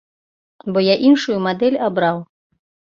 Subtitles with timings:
[0.71, 2.27] Бо я іншую мадэль абраў.